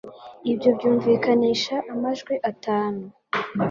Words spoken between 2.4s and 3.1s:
atanu